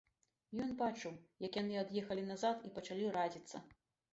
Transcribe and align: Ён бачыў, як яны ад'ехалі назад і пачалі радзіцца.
Ён 0.63 0.71
бачыў, 0.79 1.13
як 1.45 1.59
яны 1.61 1.77
ад'ехалі 1.83 2.25
назад 2.33 2.67
і 2.71 2.73
пачалі 2.79 3.13
радзіцца. 3.19 3.65